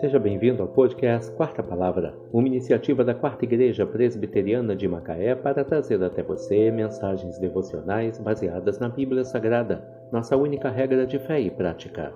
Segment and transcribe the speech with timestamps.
[0.00, 5.64] Seja bem-vindo ao podcast Quarta Palavra, uma iniciativa da Quarta Igreja Presbiteriana de Macaé para
[5.64, 9.82] trazer até você mensagens devocionais baseadas na Bíblia Sagrada,
[10.12, 12.12] nossa única regra de fé e prática.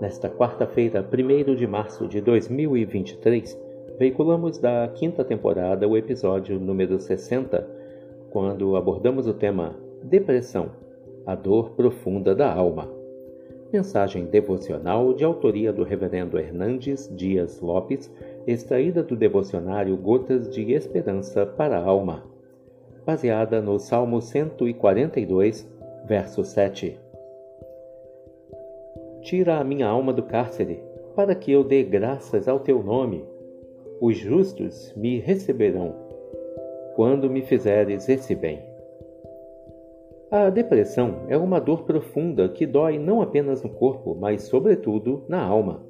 [0.00, 3.58] Nesta quarta-feira, 1 de março de 2023,
[3.98, 7.66] veiculamos da quinta temporada o episódio número 60,
[8.30, 10.83] quando abordamos o tema Depressão,
[11.26, 12.88] a dor profunda da alma.
[13.72, 18.10] Mensagem devocional de autoria do Reverendo Hernandes Dias Lopes,
[18.46, 22.22] extraída do devocionário Gotas de Esperança para a Alma,
[23.04, 25.68] baseada no Salmo 142,
[26.06, 26.98] verso 7.
[29.22, 30.82] Tira a minha alma do cárcere,
[31.16, 33.24] para que eu dê graças ao teu nome.
[34.00, 35.94] Os justos me receberão,
[36.94, 38.73] quando me fizeres esse bem.
[40.30, 45.42] A depressão é uma dor profunda que dói não apenas no corpo, mas, sobretudo, na
[45.42, 45.84] alma.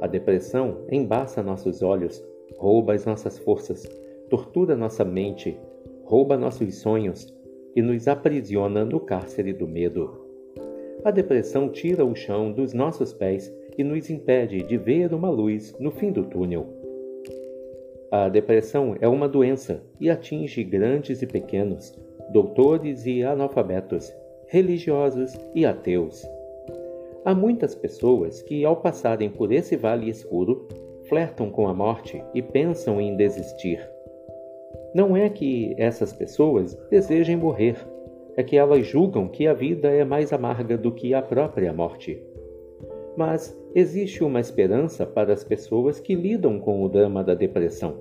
[0.00, 2.24] A depressão embaça nossos olhos,
[2.56, 3.82] rouba as nossas forças,
[4.28, 5.58] tortura nossa mente,
[6.04, 7.34] rouba nossos sonhos
[7.74, 10.24] e nos aprisiona no cárcere do medo.
[11.04, 15.74] A depressão tira o chão dos nossos pés e nos impede de ver uma luz
[15.80, 16.66] no fim do túnel.
[18.10, 21.92] A depressão é uma doença e atinge grandes e pequenos,
[22.30, 24.14] doutores e analfabetos,
[24.46, 26.26] religiosos e ateus.
[27.24, 30.68] Há muitas pessoas que, ao passarem por esse vale escuro,
[31.08, 33.80] flertam com a morte e pensam em desistir.
[34.94, 37.76] Não é que essas pessoas desejem morrer,
[38.36, 42.22] é que elas julgam que a vida é mais amarga do que a própria morte.
[43.16, 47.96] Mas existe uma esperança para as pessoas que lidam com o drama da depressão.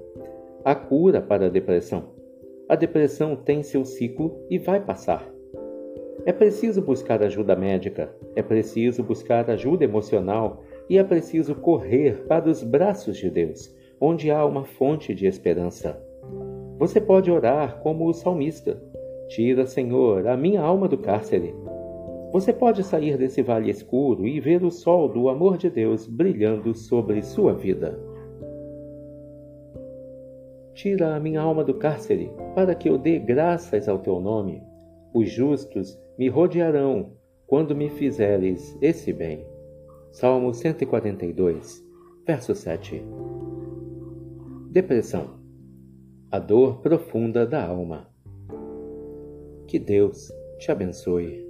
[0.66, 2.13] Há cura para a depressão
[2.70, 5.28] a depressão tem seu ciclo e vai passar.
[6.26, 12.50] É preciso buscar ajuda médica, é preciso buscar ajuda emocional e é preciso correr para
[12.50, 16.02] os braços de Deus, onde há uma fonte de esperança.
[16.80, 18.82] Você pode orar como o salmista:
[19.28, 21.54] Tira, Senhor, a minha alma do cárcere.
[22.32, 26.74] Você pode sair desse vale escuro e ver o sol do amor de Deus brilhando
[26.74, 28.00] sobre sua vida.
[30.74, 34.64] Tira a minha alma do cárcere, para que eu dê graças ao teu nome.
[35.14, 37.12] Os justos me rodearão
[37.46, 39.46] quando me fizeres esse bem.
[40.12, 41.84] Salmo 142,
[42.26, 43.04] verso 7.
[44.72, 45.40] Depressão.
[46.32, 48.08] A dor profunda da alma.
[49.68, 51.44] Que Deus te abençoe.